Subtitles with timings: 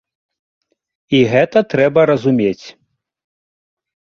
[1.17, 2.65] І гэта трэба разумець.